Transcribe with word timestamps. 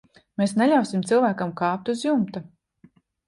Mēs 0.41 0.53
neļausim 0.61 1.03
cilvēkam 1.11 1.53
kāpt 1.61 1.93
uz 1.95 2.01
jumta. 2.09 2.43